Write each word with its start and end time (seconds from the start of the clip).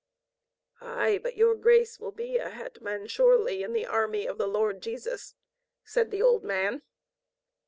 "Aye, 0.81 1.19
but 1.21 1.37
your 1.37 1.53
grace 1.53 1.99
will 1.99 2.11
be 2.11 2.37
a 2.37 2.49
hetman 2.49 3.05
surely 3.05 3.61
in 3.61 3.71
the 3.73 3.85
army 3.85 4.25
of 4.25 4.39
the 4.39 4.47
Lord 4.47 4.81
Jesus," 4.81 5.35
said 5.83 6.09
the 6.09 6.23
old 6.23 6.43
man. 6.43 6.81